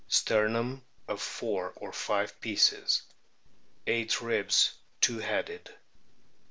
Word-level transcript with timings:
Sternum 0.07 0.83
of 1.07 1.21
four 1.21 1.73
or 1.75 1.93
five 1.93 2.41
pieces. 2.41 3.03
Eight 3.85 4.19
ribs 4.19 4.73
two 4.99 5.19
headed. 5.19 5.69